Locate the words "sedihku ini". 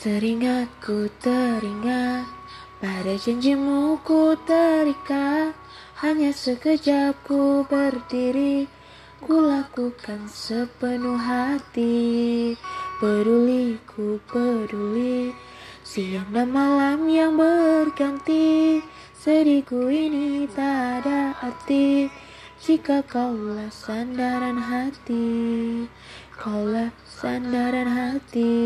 19.12-20.48